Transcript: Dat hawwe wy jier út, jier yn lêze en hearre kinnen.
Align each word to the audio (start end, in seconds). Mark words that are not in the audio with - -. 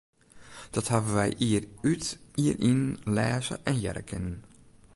Dat 0.75 0.87
hawwe 0.93 1.11
wy 1.15 1.29
jier 1.41 1.65
út, 1.91 2.05
jier 2.41 2.57
yn 2.71 2.81
lêze 3.15 3.55
en 3.69 3.77
hearre 3.81 4.03
kinnen. 4.09 4.37